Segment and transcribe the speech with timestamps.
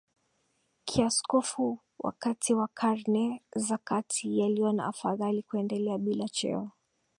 [0.85, 6.71] kiaskofu wakati wa karne za kati yaliona afadhali kuendelea bila cheo